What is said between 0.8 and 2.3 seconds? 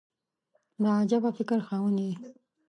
د عجبه فکر خاوند یې!